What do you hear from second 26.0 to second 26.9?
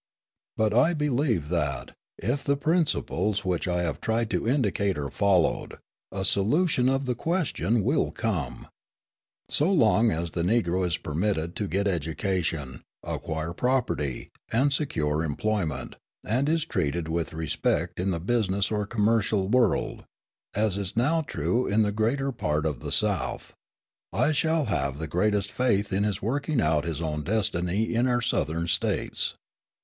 his working out